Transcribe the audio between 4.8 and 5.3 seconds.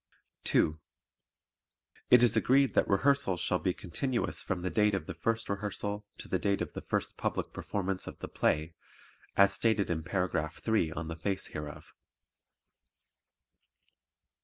of the